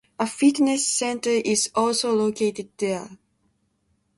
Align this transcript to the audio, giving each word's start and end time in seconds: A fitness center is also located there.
A 0.19 0.25
fitness 0.25 0.87
center 0.89 1.29
is 1.29 1.69
also 1.75 2.11
located 2.15 2.71
there. 2.79 3.19